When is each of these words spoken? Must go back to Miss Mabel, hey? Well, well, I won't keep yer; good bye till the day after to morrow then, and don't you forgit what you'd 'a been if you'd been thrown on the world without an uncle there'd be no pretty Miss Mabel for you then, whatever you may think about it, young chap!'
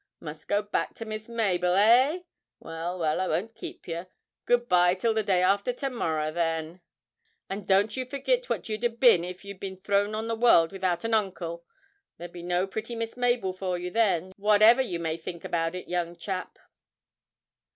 Must 0.19 0.47
go 0.47 0.63
back 0.63 0.95
to 0.95 1.05
Miss 1.05 1.29
Mabel, 1.29 1.75
hey? 1.75 2.25
Well, 2.59 2.97
well, 2.97 3.21
I 3.21 3.27
won't 3.27 3.53
keep 3.53 3.87
yer; 3.87 4.07
good 4.47 4.67
bye 4.67 4.95
till 4.95 5.13
the 5.13 5.21
day 5.21 5.43
after 5.43 5.71
to 5.73 5.91
morrow 5.91 6.31
then, 6.31 6.81
and 7.47 7.67
don't 7.67 7.95
you 7.95 8.05
forgit 8.07 8.49
what 8.49 8.67
you'd 8.67 8.83
'a 8.83 8.89
been 8.89 9.23
if 9.23 9.45
you'd 9.45 9.59
been 9.59 9.77
thrown 9.79 10.15
on 10.15 10.27
the 10.27 10.35
world 10.35 10.71
without 10.71 11.03
an 11.03 11.13
uncle 11.13 11.65
there'd 12.17 12.31
be 12.31 12.41
no 12.41 12.65
pretty 12.65 12.95
Miss 12.95 13.15
Mabel 13.15 13.53
for 13.53 13.77
you 13.77 13.91
then, 13.91 14.31
whatever 14.37 14.81
you 14.81 14.97
may 14.99 15.17
think 15.17 15.43
about 15.45 15.75
it, 15.75 15.87
young 15.87 16.15
chap!' 16.15 16.57